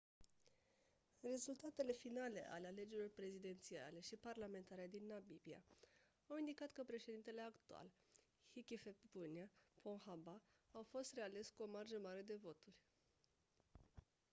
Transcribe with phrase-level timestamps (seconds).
[1.31, 5.63] rezultatele finale ale alegerilor prezidențiale și parlamentare din namibia
[6.27, 7.91] au indicat că președintele actual
[8.51, 9.51] hifikepunye
[9.81, 10.41] pohamba
[10.71, 12.81] a fost reales cu o marjă mare de voturi